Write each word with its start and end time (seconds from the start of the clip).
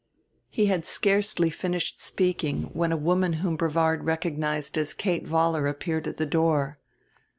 He 0.49 0.65
had 0.65 0.83
scarcely 0.87 1.51
finished 1.51 2.01
speaking 2.01 2.71
when 2.73 2.91
a 2.91 2.97
woman 2.97 3.33
whom 3.33 3.55
Brevard 3.55 4.03
recognized 4.03 4.75
as 4.75 4.95
Kate 4.95 5.27
Vollar 5.27 5.67
appeared 5.69 6.07
at 6.07 6.17
the 6.17 6.25
door. 6.25 6.79